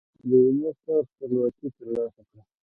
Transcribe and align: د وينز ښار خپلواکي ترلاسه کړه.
د 0.27 0.29
وينز 0.43 0.75
ښار 0.81 1.03
خپلواکي 1.11 1.67
ترلاسه 1.77 2.21
کړه. 2.27 2.41